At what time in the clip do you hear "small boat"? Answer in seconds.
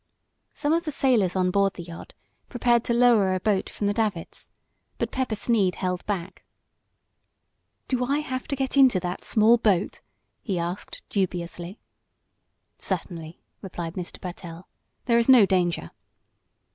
9.23-10.01